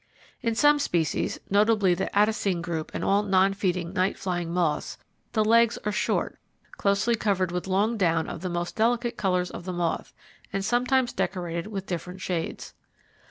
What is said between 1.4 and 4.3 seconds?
notably the Attacine group and all non feeding, night